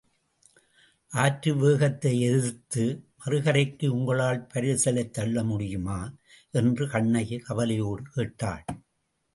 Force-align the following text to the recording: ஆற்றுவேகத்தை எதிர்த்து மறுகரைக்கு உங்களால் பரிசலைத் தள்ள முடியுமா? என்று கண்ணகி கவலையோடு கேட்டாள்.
ஆற்றுவேகத்தை 1.13 2.19
எதிர்த்து 2.19 3.03
மறுகரைக்கு 3.25 3.87
உங்களால் 3.87 4.47
பரிசலைத் 4.53 5.09
தள்ள 5.09 5.43
முடியுமா? 5.43 6.13
என்று 6.51 6.89
கண்ணகி 6.89 7.37
கவலையோடு 7.37 8.03
கேட்டாள். 8.13 8.65